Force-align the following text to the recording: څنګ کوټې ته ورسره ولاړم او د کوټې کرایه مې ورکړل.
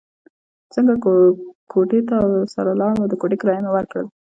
څنګ 0.73 0.89
کوټې 1.71 1.99
ته 2.09 2.17
ورسره 2.31 2.69
ولاړم 2.73 2.99
او 3.03 3.09
د 3.11 3.15
کوټې 3.21 3.37
کرایه 3.41 3.61
مې 3.63 3.71
ورکړل. 3.73 4.05